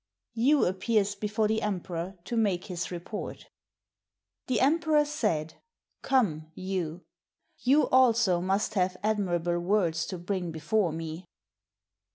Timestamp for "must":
8.41-8.73